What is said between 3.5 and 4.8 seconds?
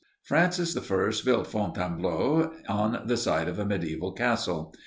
a mediæval castle.